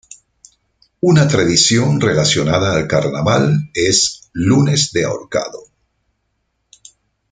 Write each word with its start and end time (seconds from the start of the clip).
Una 1.01 1.27
tradición 1.27 2.01
relacionada 2.01 2.73
al 2.75 2.87
carnaval 2.87 3.69
es 3.75 4.31
"lunes 4.33 4.91
de 4.93 5.05
ahorcado". 5.05 5.59